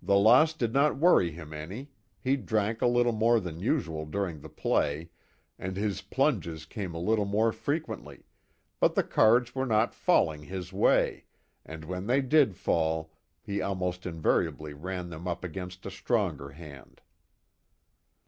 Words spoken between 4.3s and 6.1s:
the play, and his